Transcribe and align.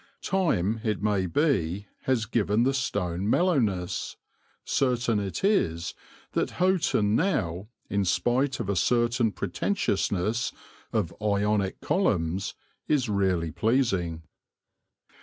Time, 0.23 0.81
it 0.83 1.03
may 1.03 1.27
be, 1.27 1.85
has 2.05 2.25
given 2.25 2.63
the 2.63 2.73
stone 2.73 3.29
mellowness; 3.29 4.15
certain 4.65 5.19
it 5.19 5.43
is 5.43 5.93
that 6.31 6.53
Houghton 6.53 7.15
now, 7.15 7.67
in 7.87 8.03
spite 8.03 8.59
of 8.59 8.67
a 8.67 8.75
certain 8.75 9.31
pretentiousness 9.31 10.51
of 10.91 11.13
Ionic 11.21 11.81
columns, 11.81 12.55
is 12.87 13.09
really 13.09 13.51
pleasing. 13.51 14.23